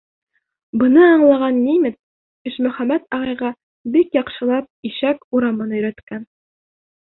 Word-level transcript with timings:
Быны 0.83 1.03
аңлаған 1.07 1.59
немец 1.65 1.97
Ишмөхәмәт 2.51 3.07
ағайға 3.19 3.53
бик 3.99 4.19
яҡшылап 4.21 4.93
Ишәк 4.93 5.25
урамын 5.41 5.81
өйрәткән. 5.81 6.29